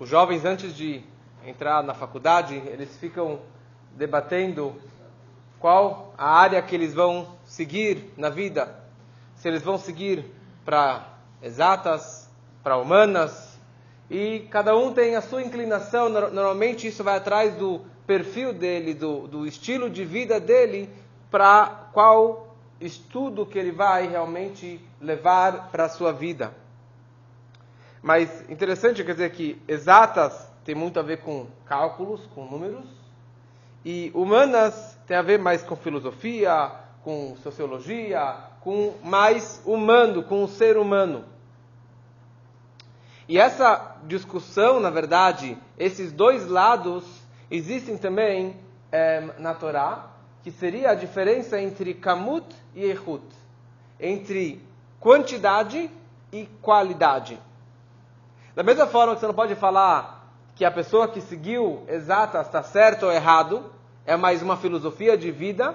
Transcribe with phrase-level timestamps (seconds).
[0.00, 1.02] os jovens antes de
[1.46, 3.38] entrar na faculdade, eles ficam
[3.94, 4.74] debatendo
[5.58, 8.82] qual a área que eles vão seguir na vida.
[9.34, 10.24] Se eles vão seguir
[10.64, 11.06] para
[11.42, 12.30] exatas,
[12.62, 13.60] para humanas,
[14.08, 16.08] e cada um tem a sua inclinação.
[16.08, 20.88] Normalmente isso vai atrás do perfil dele, do, do estilo de vida dele,
[21.30, 26.54] para qual estudo que ele vai realmente levar para a sua vida.
[28.02, 32.86] Mas interessante quer dizer que exatas tem muito a ver com cálculos, com números,
[33.84, 36.70] e humanas tem a ver mais com filosofia,
[37.02, 41.24] com sociologia, com mais humano, com o ser humano.
[43.28, 47.04] E essa discussão, na verdade, esses dois lados
[47.50, 48.56] existem também
[48.90, 50.10] é, na Torá,
[50.42, 53.24] que seria a diferença entre kamut e ehut,
[53.98, 54.60] entre
[54.98, 55.90] quantidade
[56.32, 57.38] e qualidade.
[58.54, 62.62] Da mesma forma que você não pode falar que a pessoa que seguiu exata está
[62.62, 63.72] certo ou errado,
[64.04, 65.74] é mais uma filosofia de vida,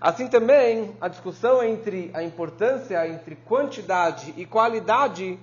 [0.00, 5.38] assim também a discussão entre a importância entre quantidade e qualidade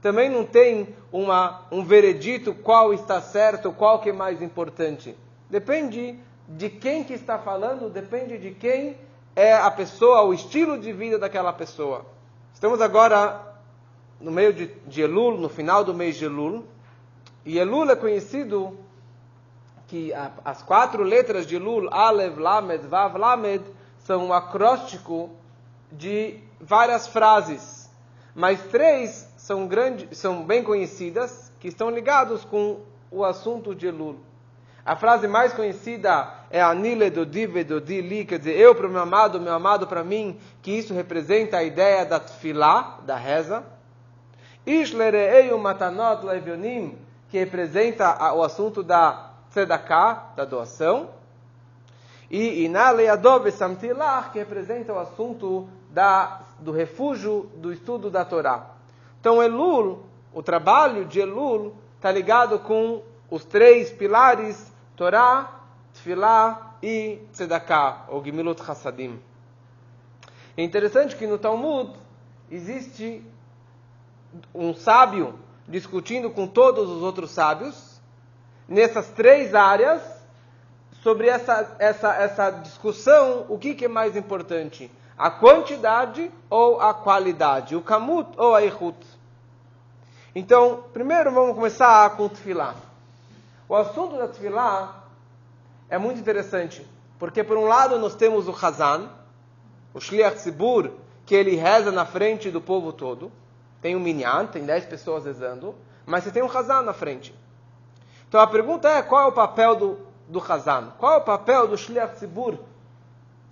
[0.00, 5.16] também não tem uma, um veredito qual está certo, qual que é mais importante.
[5.50, 8.96] Depende de quem que está falando, depende de quem
[9.34, 12.06] é a pessoa, o estilo de vida daquela pessoa.
[12.54, 13.47] Estamos agora
[14.20, 16.64] no meio de, de Elul, no final do mês de Elul,
[17.44, 18.78] e Elul é conhecido
[19.86, 23.64] que a, as quatro letras de Elul, Alev, Lamed, Vav, Lamed,
[23.98, 25.30] são um acróstico
[25.90, 27.90] de várias frases,
[28.34, 34.18] mas três são, grande, são bem conhecidas, que estão ligados com o assunto de Elul.
[34.84, 38.90] A frase mais conhecida é Anile do Dive do Dili, quer dizer, eu para o
[38.90, 43.62] meu amado, meu amado para mim, que isso representa a ideia da tefilá, da reza.
[44.68, 46.98] Ishlereu matanot levionim,
[47.30, 51.08] que representa o assunto da tzedakah, da doação.
[52.30, 58.66] E Inale Adove Samtilach, que representa o assunto da, do refúgio do estudo da Torá.
[59.18, 60.04] Então, Elul,
[60.34, 65.62] o trabalho de Elul, está ligado com os três pilares Torá,
[65.94, 69.18] Tfilá e Tzedakah, ou Gimilut Hassadim.
[70.56, 71.92] É interessante que no Talmud
[72.50, 73.24] existe
[74.54, 78.00] um sábio discutindo com todos os outros sábios
[78.68, 80.02] nessas três áreas
[81.02, 86.92] sobre essa, essa, essa discussão, o que, que é mais importante, a quantidade ou a
[86.92, 88.98] qualidade, o kamut ou a ihut.
[90.34, 92.74] Então, primeiro vamos começar com o tefilá.
[93.68, 95.04] O assunto da Tefilá
[95.90, 96.86] é muito interessante,
[97.18, 99.10] porque por um lado nós temos o Hazan,
[99.92, 100.92] o Shliach Tzibur,
[101.26, 103.30] que ele reza na frente do povo todo.
[103.80, 105.74] Tem um minyan, tem 10 pessoas rezando,
[106.04, 107.34] mas você tem um Hazan na frente.
[108.28, 110.92] Então a pergunta é, qual é o papel do, do Hazan?
[110.98, 112.58] Qual é o papel do Shliach Tzibur?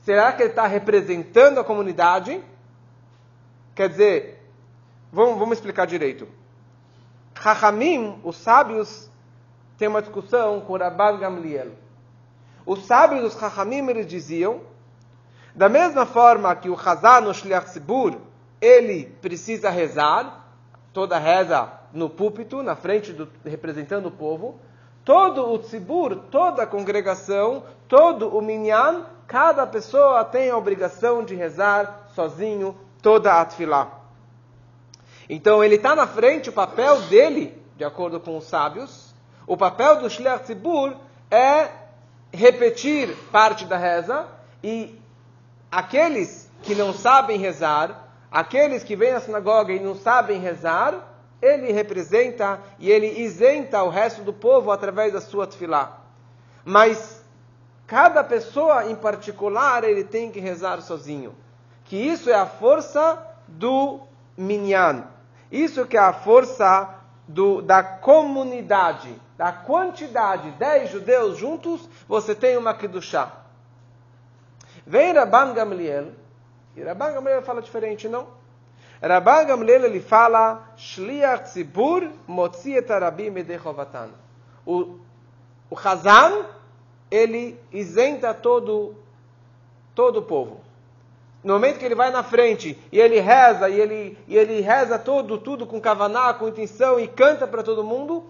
[0.03, 2.42] Será que ele está representando a comunidade?
[3.75, 4.50] Quer dizer,
[5.12, 6.28] vamos, vamos explicar direito.
[7.41, 9.10] Chachamim, os sábios,
[9.76, 11.72] tem uma discussão com Rabban Gamliel.
[12.65, 14.62] Os sábios dos Chachamim, eles diziam,
[15.54, 18.16] da mesma forma que o Hazan, no Shliach Sibur,
[18.60, 20.46] ele precisa rezar,
[20.92, 24.58] toda reza no púlpito, na frente, do, representando o povo,
[25.04, 31.34] todo o Tzibur, toda a congregação, todo o Minyan, cada pessoa tem a obrigação de
[31.34, 33.90] rezar sozinho toda a Tfilah.
[35.28, 39.14] Então ele está na frente, o papel dele, de acordo com os sábios,
[39.46, 40.96] o papel do Shliach Tzibur
[41.30, 41.68] é
[42.32, 44.26] repetir parte da reza
[44.62, 44.98] e
[45.70, 50.94] aqueles que não sabem rezar, aqueles que vêm à sinagoga e não sabem rezar,
[51.41, 56.00] ele representa e ele isenta o resto do povo através da sua tefilá.
[56.65, 57.25] Mas
[57.86, 61.34] cada pessoa em particular ele tem que rezar sozinho.
[61.84, 64.00] Que isso é a força do
[64.36, 65.04] minyan.
[65.53, 66.94] Isso que é a força
[67.28, 73.30] do, da comunidade da quantidade, 10 judeus juntos, você tem uma Kedushá.
[74.86, 76.12] Vem Rabban Gamliel,
[76.76, 78.26] e Rabban Gamliel fala diferente, não?
[79.02, 83.32] Rabban Gamliel ele fala, Shliach Tzibur motzi et arabim.
[84.64, 84.98] O,
[85.70, 86.44] o Hazan,
[87.10, 88.94] ele isenta todo,
[89.94, 90.60] todo o povo.
[91.42, 94.98] No momento que ele vai na frente e ele reza, e ele, e ele reza
[94.98, 98.24] todo, tudo com kavaná, com intenção, e canta para todo mundo,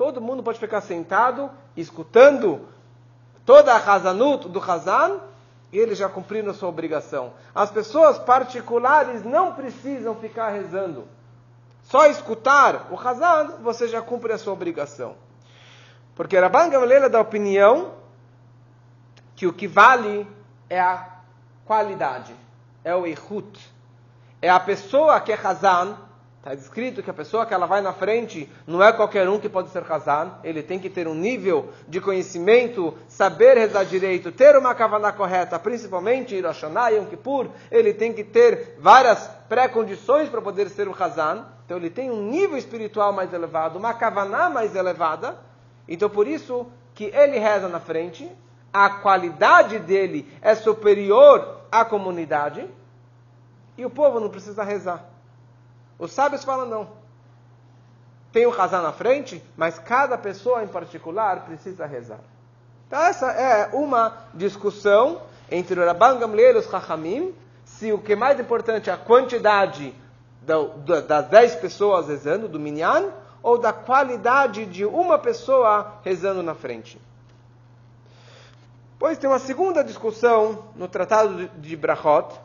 [0.00, 2.66] Todo mundo pode ficar sentado, escutando
[3.44, 5.20] toda a Hazanut do Hazan,
[5.72, 7.32] e eles já cumpriram sua obrigação.
[7.54, 11.06] As pessoas particulares não precisam ficar rezando.
[11.84, 15.16] só escutar o Hazan, você já cumpre a sua obrigação.
[16.14, 17.94] Porque Rabban Gamaliel é da opinião
[19.34, 20.28] que o que vale
[20.68, 21.08] é a
[21.64, 22.34] qualidade,
[22.84, 23.58] é o Ihut.
[24.42, 25.96] É a pessoa que é Hazan,
[26.40, 29.48] está escrito que a pessoa que ela vai na frente não é qualquer um que
[29.48, 34.56] pode ser Hazan, ele tem que ter um nível de conhecimento, saber rezar direito, ter
[34.56, 40.70] uma kavaná correta, principalmente Hiroshana Yom Kippur, ele tem que ter várias pré-condições para poder
[40.70, 45.36] ser um Hazan, então ele tem um nível espiritual mais elevado, uma kavaná mais elevada,
[45.86, 48.26] então por isso que ele reza na frente,
[48.72, 52.66] a qualidade dele é superior à comunidade,
[53.76, 55.09] e o povo não precisa rezar.
[56.00, 56.88] Os sábios falam não.
[58.32, 62.20] Tem o rezar na frente, mas cada pessoa em particular precisa rezar.
[62.86, 68.14] Então essa é uma discussão entre o Rabban Gamliel e os Chachamim, se o que
[68.14, 69.94] é mais importante é a quantidade
[70.42, 73.12] das dez pessoas rezando, do Minyan,
[73.42, 77.00] ou da qualidade de uma pessoa rezando na frente.
[78.98, 82.38] Pois tem uma segunda discussão no Tratado de Brachot.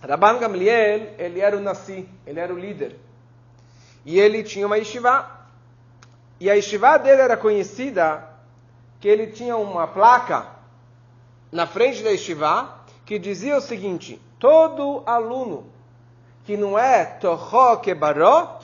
[0.00, 2.96] Rabban Gamliel, ele era o Nassi, ele era o líder.
[4.04, 5.28] E ele tinha uma yeshiva.
[6.40, 8.28] E a yeshiva dele era conhecida
[9.00, 10.46] que ele tinha uma placa
[11.50, 15.66] na frente da yeshiva que dizia o seguinte: todo aluno
[16.44, 18.60] que não é Toró Kebaró,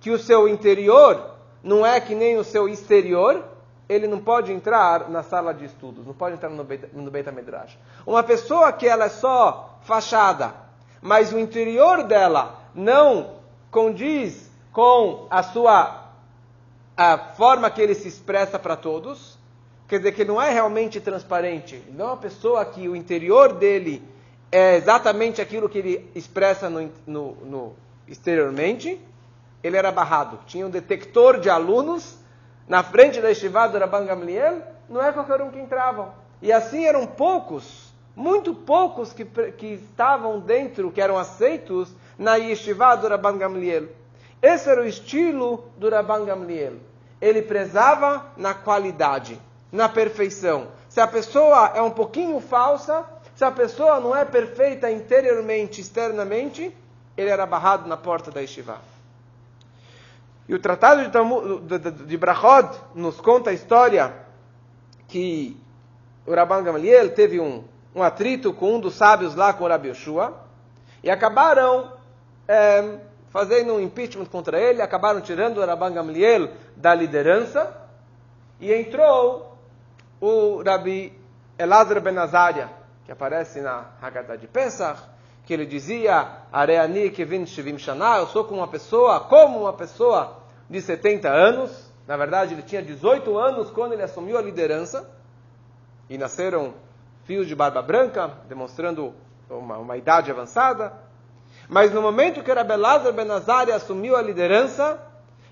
[0.00, 3.44] que o seu interior não é que nem o seu exterior,
[3.88, 7.28] ele não pode entrar na sala de estudos, não pode entrar no Beit, no Beit
[7.28, 7.78] HaMidrash.
[8.06, 10.54] Uma pessoa que ela é só fachada,
[11.02, 13.34] mas o interior dela não
[13.70, 16.02] condiz com a sua
[16.96, 19.36] a forma que ele se expressa para todos,
[19.88, 24.00] quer dizer que não é realmente transparente, não é uma pessoa que o interior dele
[24.50, 27.72] é exatamente aquilo que ele expressa no, no, no
[28.06, 29.00] exteriormente,
[29.62, 30.38] ele era barrado.
[30.46, 32.16] Tinha um detector de alunos
[32.68, 36.14] na frente da Yeshiva do Rabban Gamliel, não é qualquer um que entrava.
[36.40, 42.96] E assim eram poucos, muito poucos que, que estavam dentro, que eram aceitos na Yeshiva
[42.96, 43.88] do Rabban Gamliel.
[44.40, 46.74] Esse era o estilo do Rabban Gamliel.
[47.20, 49.40] Ele prezava na qualidade,
[49.72, 50.68] na perfeição.
[50.88, 56.76] Se a pessoa é um pouquinho falsa, se a pessoa não é perfeita interiormente, externamente,
[57.16, 58.78] ele era barrado na porta da Yeshiva.
[60.48, 64.12] E o Tratado de, Tamu, de, de, Brachod nos conta a história
[65.08, 65.56] que
[66.26, 67.64] o Rabban Gamaliel teve um,
[67.94, 70.34] um atrito com um dos sábios lá, com o Rabi Yoshua,
[71.02, 71.92] e acabaram
[72.46, 72.98] é,
[73.30, 77.74] fazendo um impeachment contra ele, acabaram tirando o Rabban Gamaliel da liderança,
[78.60, 79.56] e entrou
[80.20, 81.18] o Rabi
[81.58, 82.68] Elazar Ben Azaria,
[83.04, 85.00] que aparece na Haggadah de Pesach,
[85.44, 90.38] que ele dizia, Areani Kevin Shivim Shana, eu sou como uma pessoa, como uma pessoa
[90.68, 91.92] de 70 anos.
[92.06, 95.10] Na verdade, ele tinha 18 anos quando ele assumiu a liderança.
[96.08, 96.74] E nasceram
[97.24, 99.14] fios de barba branca, demonstrando
[99.48, 100.92] uma, uma idade avançada.
[101.68, 105.00] Mas no momento que Rabelazar Benazari assumiu a liderança,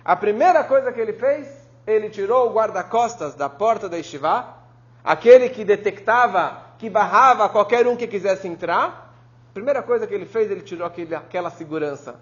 [0.04, 1.48] a primeira coisa que ele fez,
[1.86, 4.46] ele tirou o guarda-costas da porta da Yeshiva,
[5.02, 9.01] aquele que detectava, que barrava qualquer um que quisesse entrar,
[9.52, 12.16] Primeira coisa que ele fez, ele tirou aquele, aquela segurança.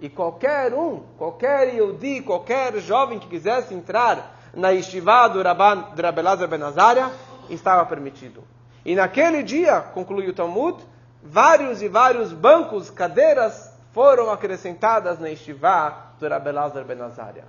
[0.00, 7.10] E qualquer um, qualquer Yehudi, qualquer jovem que quisesse entrar na Yeshiva do Rabelazar Benazaria,
[7.50, 8.42] estava permitido.
[8.84, 10.82] E naquele dia, conclui o Talmud,
[11.22, 17.44] vários e vários bancos, cadeiras, foram acrescentadas na Yeshiva do Rabelazar Benazaria.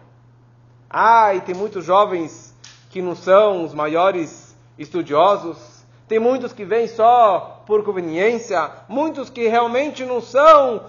[0.89, 2.53] Ah, e tem muitos jovens
[2.89, 5.70] que não são os maiores estudiosos,
[6.11, 10.87] tem muitos que vêm só por conveniência, muitos que realmente não são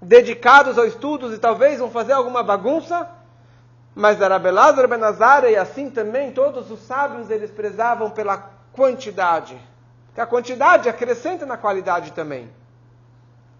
[0.00, 3.10] dedicados aos estudos e talvez vão fazer alguma bagunça.
[3.92, 9.60] Mas Arabelazar Benazara e assim também todos os sábios eles prezavam pela quantidade.
[10.14, 12.48] Que a quantidade acrescenta na qualidade também.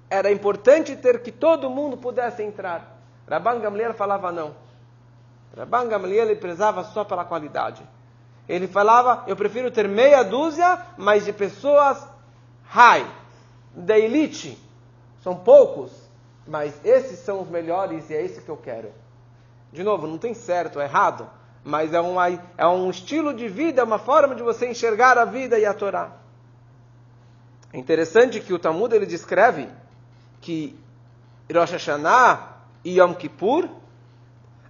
[0.09, 2.97] Era importante ter que todo mundo pudesse entrar.
[3.28, 4.55] Rabban Gamliel falava não.
[5.57, 7.83] Rabban Gamliel prezava só pela qualidade.
[8.48, 12.06] Ele falava, eu prefiro ter meia dúzia, mas de pessoas
[12.64, 13.06] high,
[13.74, 14.56] da elite.
[15.22, 15.90] São poucos,
[16.46, 18.92] mas esses são os melhores e é esse que eu quero.
[19.72, 21.28] De novo, não tem certo, errado,
[21.64, 25.24] mas é, uma, é um estilo de vida, é uma forma de você enxergar a
[25.24, 26.12] vida e a Torá.
[27.72, 29.68] É interessante que o Talmud ele descreve
[30.40, 30.78] que
[31.52, 33.68] Rosh Hashanah e Yom Kippur,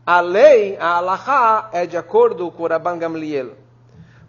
[0.06, 3.65] a lei, a Allahá, é de acordo com o Rabban Gamliel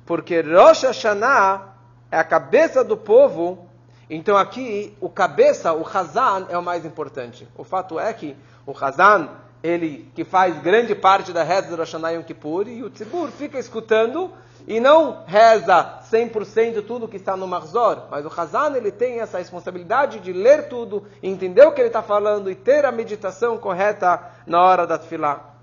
[0.08, 1.74] porque Rosh Hashanah
[2.10, 3.68] é a cabeça do povo,
[4.10, 7.46] então aqui o cabeça, o Hazan, é o mais importante.
[7.58, 8.36] O fato é que
[8.66, 9.30] o Hazan,
[9.62, 13.30] ele que faz grande parte da reza do Rosh Hashanah Yom Kippur, e o Tzibur
[13.32, 14.32] fica escutando
[14.66, 19.38] e não reza 100% tudo que está no Marzor, mas o Hazan ele tem essa
[19.38, 24.22] responsabilidade de ler tudo, entender o que ele está falando e ter a meditação correta
[24.46, 25.54] na hora da Tfilah.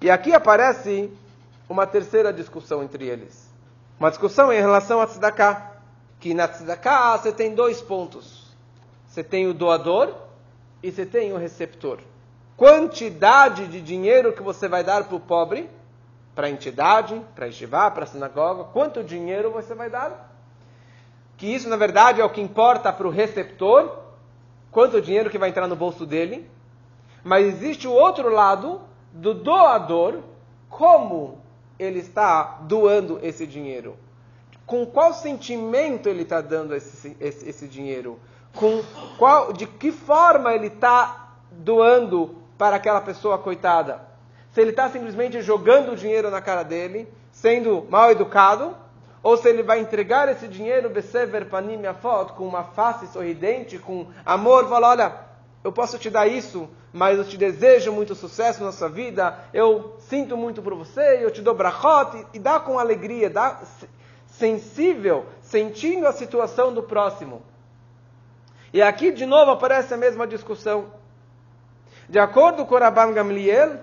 [0.00, 1.12] E aqui aparece
[1.68, 3.43] uma terceira discussão entre eles.
[3.98, 5.72] Uma discussão em relação a Tzedakah.
[6.20, 8.54] Que na Tzedakah você tem dois pontos.
[9.06, 10.14] Você tem o doador
[10.82, 11.98] e você tem o receptor.
[12.56, 15.68] Quantidade de dinheiro que você vai dar para o pobre
[16.34, 20.32] para a entidade, para a estivá, para a sinagoga, quanto dinheiro você vai dar.
[21.36, 23.98] Que isso, na verdade, é o que importa para o receptor,
[24.70, 26.50] quanto dinheiro que vai entrar no bolso dele.
[27.22, 28.80] Mas existe o outro lado
[29.12, 30.20] do doador,
[30.68, 31.38] como
[31.78, 33.96] ele está doando esse dinheiro.
[34.66, 38.18] Com qual sentimento ele está dando esse, esse, esse dinheiro?
[38.54, 38.82] Com
[39.18, 44.14] qual, de que forma ele está doando para aquela pessoa coitada?
[44.54, 48.76] se ele está simplesmente jogando o dinheiro na cara dele, sendo mal educado,
[49.20, 54.06] ou se ele vai entregar esse dinheiro, Besever Panim foto, com uma face sorridente, com
[54.24, 55.12] amor, falar, olha,
[55.64, 59.96] eu posso te dar isso, mas eu te desejo muito sucesso na sua vida, eu
[59.98, 63.62] sinto muito por você, eu te dou brachot, e, dá com alegria, dá
[64.28, 67.42] sensível, sentindo a situação do próximo.
[68.72, 70.92] E aqui, de novo, aparece a mesma discussão.
[72.08, 73.80] De acordo com Rabban Gamliel,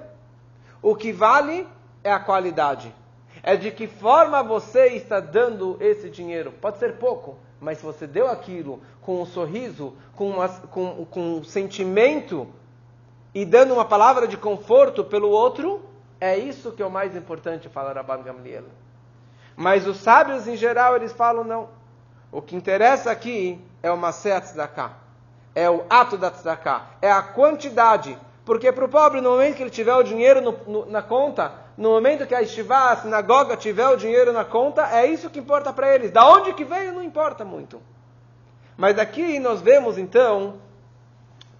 [0.81, 1.67] o que vale
[2.05, 2.95] é a qualidade.
[3.43, 6.53] É de que forma você está dando esse dinheiro.
[6.61, 11.39] Pode ser pouco, mas se você deu aquilo com um sorriso, com, uma, com, com
[11.39, 12.47] um sentimento
[13.33, 15.81] e dando uma palavra de conforto pelo outro,
[16.19, 18.65] é isso que é o mais importante, fala Rabban Gamliel.
[19.55, 21.69] Mas os sábios em geral, eles falam não.
[22.31, 24.93] O que interessa aqui é o Maset Tzedakah.
[25.53, 26.91] É o ato da Tzedakah.
[27.01, 30.57] É a quantidade porque para o pobre, no momento que ele tiver o dinheiro no,
[30.67, 34.89] no, na conta, no momento que a estivá, a sinagoga, tiver o dinheiro na conta,
[34.91, 36.11] é isso que importa para eles.
[36.11, 37.81] Da onde que veio, não importa muito.
[38.75, 40.55] Mas aqui nós vemos, então,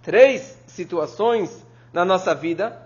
[0.02, 1.61] três situações
[1.92, 2.80] na nossa vida,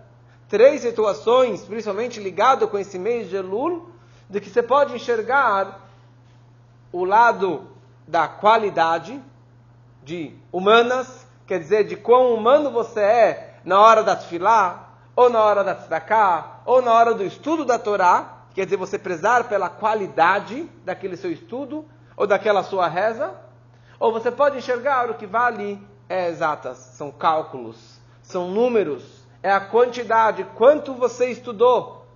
[0.48, 3.90] três situações, principalmente ligado com esse mês de Elul,
[4.28, 5.88] de que você pode enxergar
[6.92, 7.68] o lado
[8.06, 9.20] da qualidade,
[10.02, 15.42] de humanas, quer dizer, de quão humano você é na hora da tefilá, ou na
[15.42, 19.68] hora da tzedakah, ou na hora do estudo da Torá, quer dizer, você prezar pela
[19.68, 21.84] qualidade daquele seu estudo,
[22.16, 23.34] ou daquela sua reza,
[23.98, 27.95] ou você pode enxergar o que vale é exatas, são cálculos,
[28.26, 32.06] são números, é a quantidade, quanto você estudou,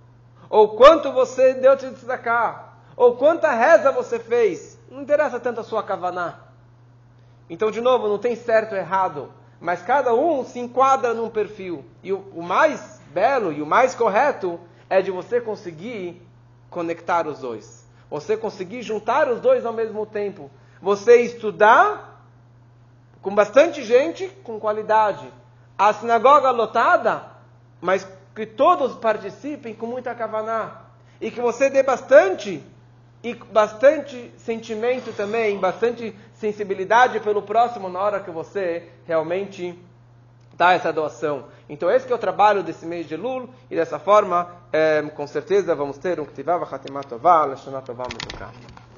[0.49, 5.63] ou quanto você deu de tzedakah, ou quanta reza você fez, não interessa tanto a
[5.63, 6.39] sua kavaná.
[7.49, 11.85] Então, de novo, não tem certo ou errado mas cada um se enquadra num perfil.
[12.01, 16.19] E o, o, mais belo e o mais correto é de você conseguir
[16.67, 17.85] conectar os dois.
[18.09, 20.49] Você conseguir juntar os dois ao mesmo tempo.
[20.81, 22.25] Você estudar
[23.21, 25.31] com bastante gente, com qualidade.
[25.81, 27.23] A sinagoga lotada,
[27.81, 30.83] mas que todos participem com muita kavaná.
[31.19, 32.63] E que você dê bastante
[33.23, 39.75] e bastante sentimento também, bastante sensibilidade pelo próximo na hora que você realmente
[40.53, 41.45] dá essa doação.
[41.67, 45.73] Então esse é o trabalho desse mês de Lul e dessa forma, é, com certeza
[45.73, 48.51] vamos ter um Ktivava Hatimatová, Lashanatová Metuká.